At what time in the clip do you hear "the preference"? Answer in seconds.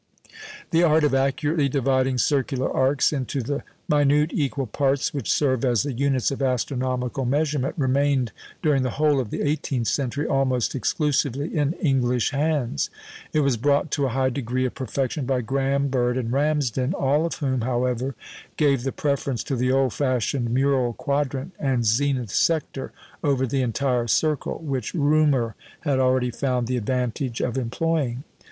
18.81-19.43